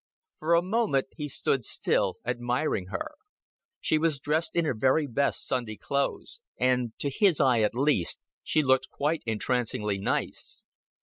For 0.39 0.55
a 0.55 0.63
moment 0.63 1.09
he 1.11 1.29
stood 1.29 1.63
still, 1.63 2.15
admiring 2.25 2.87
her. 2.87 3.11
She 3.79 3.99
was 3.99 4.19
dressed 4.19 4.55
in 4.55 4.65
her 4.65 4.73
very 4.73 5.05
best 5.05 5.45
Sunday 5.45 5.75
clothes, 5.75 6.41
and, 6.59 6.93
to 6.97 7.11
his 7.11 7.39
eye 7.39 7.59
at 7.61 7.75
least, 7.75 8.17
she 8.41 8.63
looked 8.63 8.89
quite 8.89 9.21
entrancingly 9.27 9.99
nice. 9.99 10.63